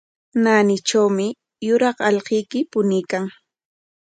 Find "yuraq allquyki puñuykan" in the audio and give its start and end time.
1.67-3.25